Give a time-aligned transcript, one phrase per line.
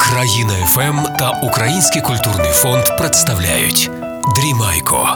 [0.00, 3.90] Країна ФМ та Український культурний фонд представляють
[4.36, 5.08] Дрімайко.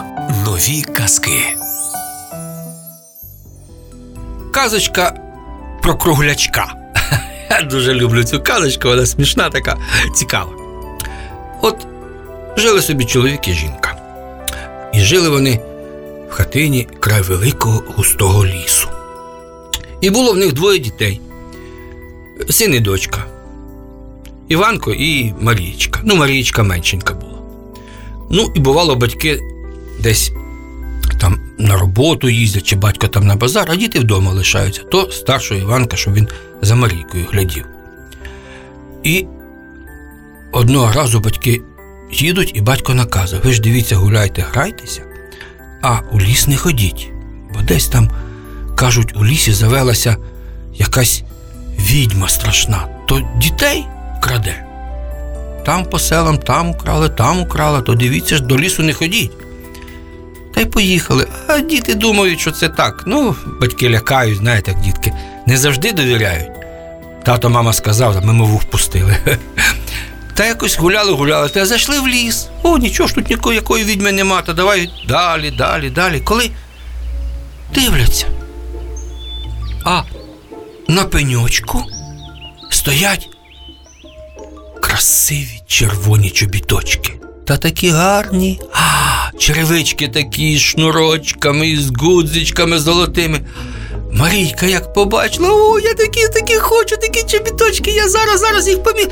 [0.45, 1.41] Нові казки.
[4.53, 5.13] Казочка
[5.81, 6.73] про круглячка.
[7.49, 9.77] Я дуже люблю цю казочку, вона смішна, така
[10.15, 10.51] цікава.
[11.61, 11.87] От
[12.57, 13.95] жили собі чоловік і жінка.
[14.93, 15.59] І жили вони
[16.29, 18.89] в хатині край великого густого лісу.
[20.01, 21.21] І було в них двоє дітей:
[22.49, 23.25] син і дочка.
[24.51, 25.99] Іванко і Марієчка.
[26.03, 27.39] Ну, Марієчка меншенька була.
[28.29, 29.39] Ну, і бувало, батьки
[29.99, 30.31] десь
[31.19, 35.59] там на роботу їздять, чи батько там на базар, а діти вдома лишаються, то старшого
[35.59, 36.27] Іванка, щоб він
[36.61, 37.65] за Марійкою глядів.
[39.03, 39.25] І
[40.51, 41.61] одного разу батьки
[42.11, 45.01] їдуть, і батько наказує: ви ж дивіться, гуляйте, грайтеся,
[45.81, 47.09] а у ліс не ходіть.
[47.53, 48.09] Бо десь там,
[48.75, 50.17] кажуть, у лісі завелася
[50.73, 51.23] якась
[51.79, 53.85] відьма страшна, то дітей
[54.21, 54.65] краде.
[55.65, 59.31] Там по селам, там украли, там украли, то дивіться ж, до лісу не ходіть.
[60.53, 61.27] Та й поїхали.
[61.47, 63.03] А діти думають, що це так.
[63.07, 65.13] Ну, батьки лякають, знаєте, як дітки
[65.47, 66.51] не завжди довіряють.
[67.23, 69.17] Тато, мама сказав, а ми мову впустили.
[70.33, 72.49] Та якось гуляли, гуляли, та зайшли в ліс.
[72.63, 76.19] О, нічого ж тут нікої якої відьми нема, то давай далі, далі, далі.
[76.19, 76.51] Коли
[77.75, 78.25] дивляться.
[79.85, 80.01] А
[80.87, 81.83] на пеньочку
[82.69, 83.29] стоять
[84.81, 87.13] красиві червоні чобіточки.
[87.45, 88.59] Та такі гарні.
[88.73, 93.41] А, черевички такі з шнурочками, з гудзичками золотими.
[94.13, 99.07] Марійка як побачила, о, я такі, такі хочу, такі чобіточки, я зараз, зараз їх помі.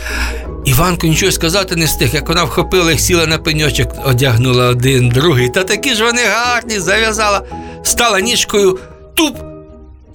[0.66, 5.50] Іванко нічого сказати не встиг, як вона вхопила їх, сіла на пеньочок, одягнула один, другий.
[5.50, 7.42] Та такі ж вони гарні, зав'язала,
[7.84, 8.80] стала ніжкою
[9.16, 9.38] туп.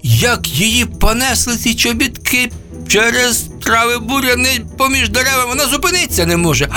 [0.03, 2.51] Як її понесли ці чобітки
[2.87, 6.69] через трави буряни поміж деревами, вона зупинитися не може.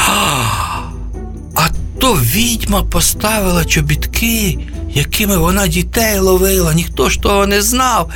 [1.54, 1.68] А
[2.00, 4.58] то відьма поставила чобітки,
[4.94, 8.10] якими вона дітей ловила, ніхто ж того не знав.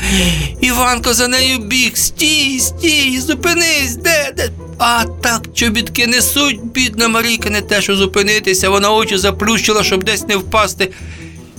[0.61, 4.51] Іванко за нею біг, стій, стій, зупинись, де, де.
[4.79, 10.29] А так чобітки несуть, бідна Марійка, не те, що зупинитися, вона очі заплющила, щоб десь
[10.29, 10.91] не впасти.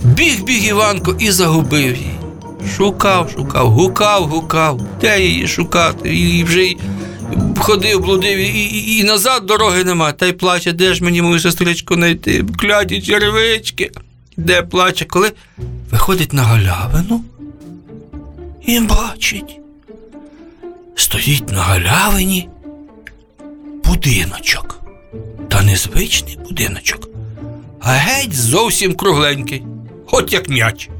[0.04, 2.10] Біг, біг Іванко і загубив її.
[2.76, 6.76] Шукав, шукав, гукав, гукав, де її шукати, і вже й
[7.58, 10.12] ходив, блудив, і, і, назад дороги нема.
[10.12, 12.44] Та й плаче, де ж мені мою сестричку знайти?
[12.58, 13.90] Кляті черевички.
[14.36, 15.32] Де плаче, коли
[15.90, 17.24] виходить на галявину
[18.66, 19.60] і бачить.
[20.94, 22.48] Стоїть на галявині
[23.84, 24.80] будиночок.
[25.48, 27.08] Та незвичний будиночок,
[27.80, 29.62] а геть зовсім кругленький,
[30.10, 30.90] от як м'яч.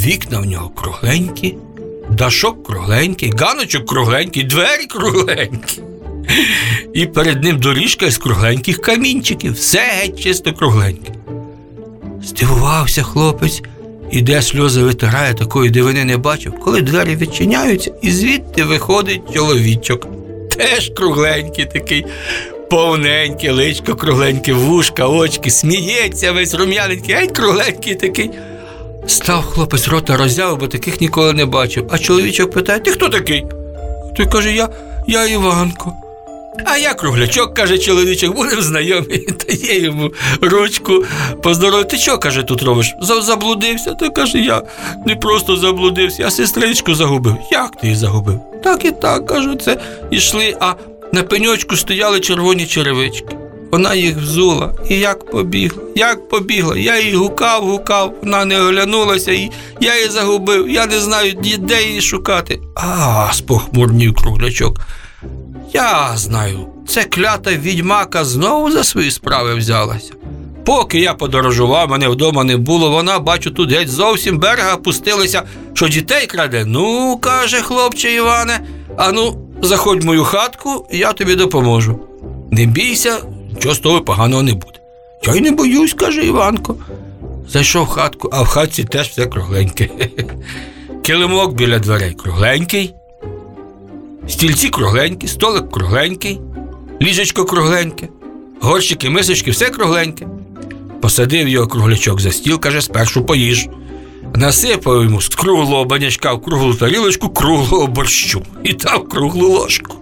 [0.00, 1.56] Вікна в нього кругленькі,
[2.10, 5.82] дашок кругленький, ганочок кругленький, двері кругленькі.
[6.94, 11.12] І перед ним доріжка з кругленьких камінчиків, все геть чисто кругленьке.
[12.22, 13.62] Здивувався хлопець,
[14.10, 20.06] іде сльози витирає, такої дивини не бачив, коли двері відчиняються, і звідти виходить чоловічок.
[20.56, 22.06] Теж кругленький такий,
[22.70, 28.30] повненький, личко кругленьке, вушка, очки, сміється весь рум'яненький, геть кругленький такий.
[29.06, 31.88] Став хлопець рота роззяв, бо таких ніколи не бачив.
[31.90, 33.44] А чоловічок питає: Ти хто такий?
[34.16, 34.68] Той каже, я
[35.06, 35.92] я Іванко.
[36.64, 39.26] А я круглячок, каже чоловічок, будемо знайомі.
[39.48, 40.10] Дає йому
[40.40, 41.04] ручку.
[41.42, 41.84] Поздоровий.
[41.84, 42.94] Ти що, каже, тут робиш?
[43.00, 43.94] Заблудився.
[43.94, 44.62] Той каже, я
[45.06, 47.36] не просто заблудився, я сестричку загубив.
[47.50, 48.40] Як ти її загубив?
[48.64, 49.76] Так і так, кажу, це
[50.10, 50.74] йшли, а
[51.12, 53.33] на пеньочку стояли червоні черевички.
[53.74, 56.76] Вона їх взула і як побігла, як побігла.
[56.76, 60.68] Я її гукав, гукав, вона не оглянулася, і я її загубив.
[60.68, 62.60] Я не знаю, де її шукати.
[62.76, 64.80] А, спохмурнів круглячок.
[65.72, 70.12] Я знаю, це клята відьмака знову за свої справи взялася.
[70.64, 75.42] Поки я подорожував, мене вдома не було, вона, бачу, тут геть зовсім берега пустилися,
[75.72, 76.64] що дітей краде.
[76.66, 78.60] Ну, каже хлопче Іване,
[78.96, 82.00] ану, заходь в мою хатку, я тобі допоможу.
[82.50, 83.18] Не бійся,
[83.64, 84.78] нічого з того поганого не буде.
[85.26, 86.76] Я й не боюсь, каже Іванко.
[87.48, 89.88] Зайшов в хатку, а в хатці теж все кругленьке.
[91.02, 92.94] Килимок біля дверей кругленький,
[94.28, 96.40] стільці кругленькі, столик кругленький,
[97.02, 98.08] ліжечко кругленьке,
[98.60, 100.26] горщики, мисочки, все кругленьке.
[101.00, 103.68] Посадив його круглячок за стіл, каже, спершу поїж.
[104.34, 109.96] Насипав йому з круглого банячка в круглу тарілочку круглого борщу і дав круглу ложку.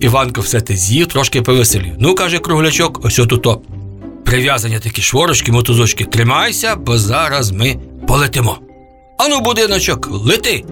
[0.00, 1.92] Іванко все те з'їв, трошки повеселів.
[1.98, 3.60] Ну, каже круглячок, ось отуто.
[4.24, 6.04] Прив'язані такі шворочки, мотузочки.
[6.04, 7.76] Тримайся, бо зараз ми
[8.08, 8.58] полетимо.
[9.18, 10.64] Ану, будиночок, лети.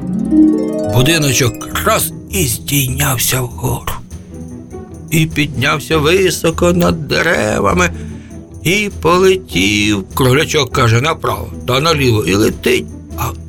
[0.94, 3.92] Будиночок раз і здійнявся вгору.
[5.10, 7.90] І піднявся високо над деревами,
[8.62, 10.04] і полетів.
[10.14, 12.86] Круглячок каже направо та наліво і летить.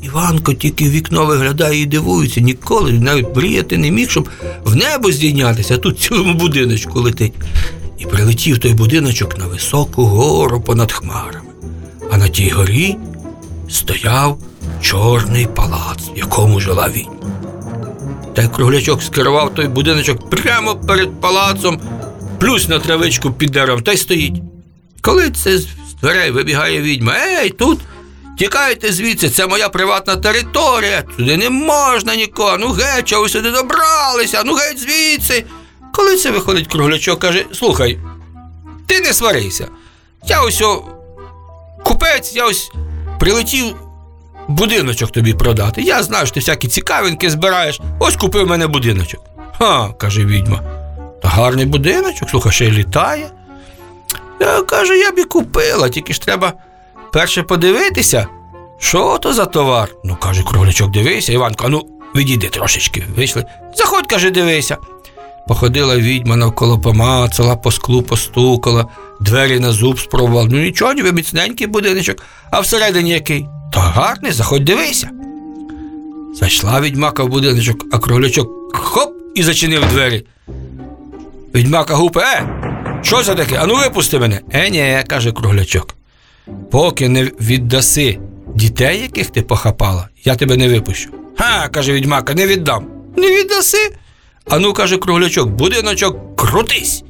[0.10, 4.30] Іванко тільки вікно виглядає і дивується, ніколи навіть мріяти не міг, щоб
[4.64, 7.34] в небо здійнятися, а тут цілому будиночку летить.
[7.98, 11.50] І прилетів той будиночок на високу гору понад хмарами.
[12.12, 12.96] А на тій горі
[13.70, 14.40] стояв
[14.82, 17.14] чорний палац, в якому жила відьма.
[18.36, 21.80] Та й круглячок скерував той будиночок прямо перед палацом,
[22.40, 24.42] плюс на травичку під деревом, та й стоїть.
[25.02, 25.68] Коли це з
[26.02, 27.14] дверей вибігає відьма,
[27.44, 27.80] ей, тут
[28.40, 33.52] тікайте звідси, це моя приватна територія, сюди не можна нікого, ну геть, чого ви сюди
[33.52, 35.46] добралися, ну геть звідси.
[35.94, 38.00] Коли це виходить круглячок, каже: слухай,
[38.88, 39.68] ти не сварися.
[40.28, 40.84] Я ось о,
[41.84, 42.72] купець, я ось
[43.20, 43.76] прилетів
[44.48, 45.82] будиночок тобі продати.
[45.82, 47.80] Я знаю, що ти всякі цікавинки збираєш.
[48.00, 49.22] Ось купив мене будиночок.
[49.58, 50.62] Ха, каже відьма.
[51.22, 53.32] Та гарний будиночок, слухай, ще й літає.
[54.40, 56.54] Я каже, я б і купила, тільки ж треба
[57.14, 58.28] перше подивитися,
[58.80, 59.90] що то за товар.
[60.04, 63.04] Ну, каже, круглячок, дивися, Іванко, ну відійди трошечки.
[63.16, 63.46] Вийшли.
[63.76, 64.78] Заходь, каже, дивися.
[65.48, 68.86] Походила відьма навколо помацала, по склу постукала,
[69.20, 70.50] двері на зуб спробувала.
[70.52, 72.18] Ну нічого, ніби міцненький будиночок,
[72.52, 73.46] а всередині який?
[73.74, 75.10] Та гарний, заходь дивися.
[76.36, 80.26] Зайшла відьмака в будиночок, а круглячок хоп і зачинив двері.
[81.56, 82.50] Відьмака гупе, е,
[83.02, 83.58] що це таке?
[83.58, 84.42] Ану випусти мене.
[84.54, 85.99] Е, ні, каже круглячок.
[86.72, 88.20] Поки не віддаси
[88.56, 91.10] дітей, яких ти похапала, я тебе не випущу.
[91.38, 92.86] Ха, каже відьмака, не віддам.
[93.18, 93.96] Не віддаси?
[94.50, 97.04] Ану, каже круглячок, будиночок крутись.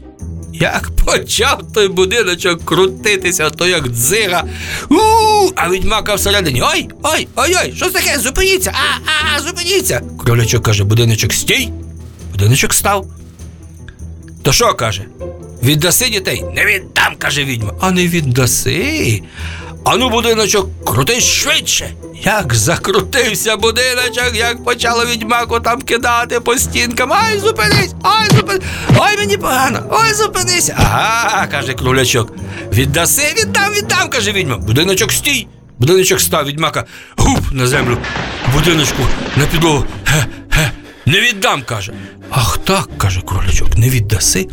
[0.54, 4.44] Як почав той будиночок крутитися, то як дзига.
[4.90, 4.96] у
[5.56, 6.62] А відьмака всередині.
[6.74, 8.20] Ой, ой, ой, ой, що таке?
[8.20, 8.72] Зупиніться!
[8.74, 10.02] А, а, зупиніться.
[10.24, 11.72] Кролячок каже, будиночок стій.
[12.32, 13.06] Будиночок став.
[14.44, 15.06] То що каже?
[15.64, 16.44] Віддаси дітей?
[16.56, 17.74] Не віддам, каже відьма.
[17.82, 19.22] А не віддаси.
[19.86, 21.92] Ану, будиночок, крутись швидше.
[22.24, 27.14] Як закрутився будиночок, як почало відьмаку там кидати по стінкам.
[27.14, 27.94] Ай, зупинись!
[28.04, 28.64] Ай, зупинись!
[28.98, 29.84] Ой, мені погано!
[29.92, 30.72] Ой, зупинись!
[30.78, 32.34] Ага, каже крулячок.
[32.74, 34.58] Віддаси, віддам, віддам, каже відьма.
[34.58, 35.48] Будиночок стій.
[35.80, 36.86] Будиночок став відьмака.
[37.18, 37.98] Гуп на землю.
[38.54, 39.04] Будиночку
[39.36, 39.86] на підлогу.
[41.06, 41.94] Не віддам, каже.
[42.30, 44.48] Ах так, каже кролячок, не віддаси.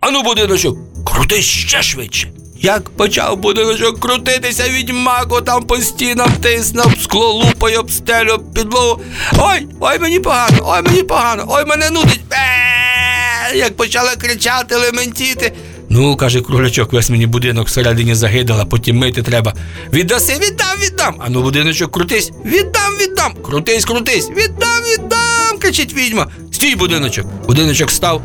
[0.00, 2.28] Ану, будиночок, крутись ще швидше.
[2.60, 9.00] Як почав будиночок крутитися, відьмаку там по стінам тиснув, скло лупає об стелю, підлогу.
[9.38, 12.20] Ой, ой, мені погано, ой, мені погано, ой, мене нудить.
[12.30, 15.52] Е, Як почала кричати, лементіти.
[15.90, 19.54] Ну, каже кролячок, весь мені будинок всередині загидала, потім мити треба.
[19.92, 21.14] Віддаси, віддам, віддам.
[21.18, 23.34] Ану, будиночок, крутись, віддам, віддам.
[23.44, 26.26] Крутись, крутись, віддам, віддам, кричить відьма.
[26.52, 27.26] Стій, будиночок.
[27.46, 28.22] Будиночок став.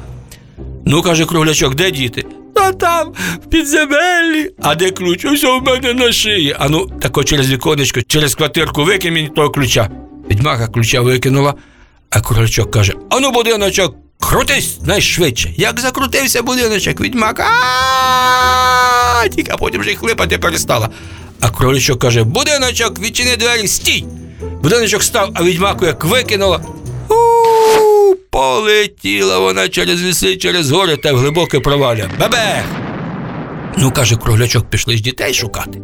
[0.86, 2.26] Ну, каже круглячок, де діти?
[2.56, 3.14] Та там,
[3.46, 4.52] в підземеллі.
[4.62, 5.26] А де ключ?
[5.26, 6.56] Ось у мене на шиї.
[6.60, 9.90] А ну, тако через віконечко, через квартирку викинь мені того ключа.
[10.32, 11.54] Відьмака ключа викинула,
[12.10, 15.54] а круглячок каже: Ану, будиночок, крутись найшвидше.
[15.58, 17.40] Як закрутився будиночок, відьмак.
[17.40, 20.90] а Тільки а потім вже й хлипати перестала.
[21.42, 24.06] А кролячок каже: Будиночок, відчини двері, стій.
[24.64, 26.62] Будиночок став, а відьмаку як викинула.
[28.34, 32.10] Полетіла вона через ліси, через гори та в глибоке провалля.
[32.20, 32.64] Бабех!
[33.78, 35.82] Ну, каже, круглячок, пішли ж дітей шукати.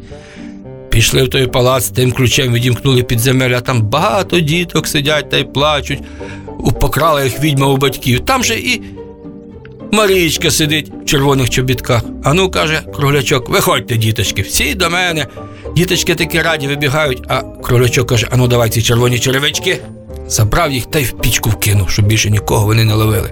[0.90, 5.44] Пішли в той палац, тим ключем відімкнули підземелля, а там багато діток сидять та й
[5.44, 6.00] плачуть.
[6.60, 8.20] У- Покрала їх відьма у батьків.
[8.20, 8.82] Там же і
[9.92, 12.02] Марічка сидить в червоних чобітках.
[12.24, 15.28] А ну, каже круглячок, виходьте, діточки, всі до мене.
[15.76, 19.78] Діточки такі раді вибігають, а круглячок каже: ану, давай ці червоні черевички.
[20.30, 23.32] Забрав їх та й в пічку вкинув, щоб більше нікого вони не ловили.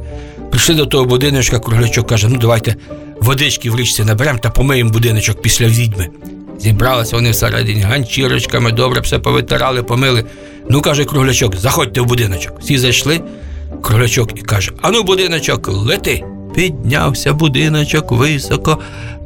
[0.50, 2.76] Прийшли до того будиночка, круглячок каже: ну давайте
[3.22, 6.08] водички в річці наберемо та помиємо будиночок після відьми.
[6.60, 10.26] Зібралися вони всередині ганчірочками, добре все повитирали, помили.
[10.70, 12.60] Ну, каже круглячок, заходьте в будиночок.
[12.60, 13.22] Всі зайшли,
[13.82, 16.24] круглячок і каже: Ану, будиночок, лети.
[16.56, 18.80] Піднявся будиночок високо,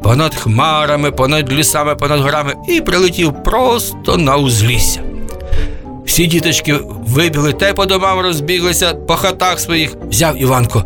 [0.03, 5.10] понад хмарами, понад лісами, понад горами і прилетів просто на узлісся.
[6.11, 9.95] Всі діточки вибігли й по домам розбіглися по хатах своїх.
[10.09, 10.83] Взяв Іванко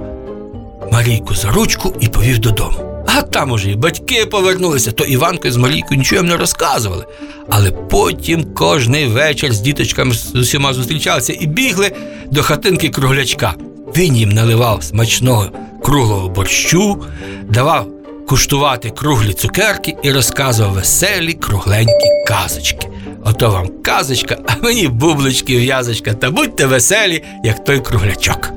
[0.91, 3.03] Марійку за ручку і повів додому.
[3.07, 7.05] А там уже і батьки повернулися, то Іванко з Марійкою нічого їм не розказували.
[7.49, 11.91] Але потім кожний вечір з діточками з усіма зустрічалися і бігли
[12.31, 13.53] до хатинки круглячка.
[13.97, 15.49] Він їм наливав смачного
[15.83, 17.03] круглого борщу,
[17.49, 17.87] давав
[18.27, 22.87] куштувати круглі цукерки і розказував веселі кругленькі казочки.
[23.25, 28.51] Ото вам казочка, а мені бублички в'язочка, та будьте веселі, як той круглячок.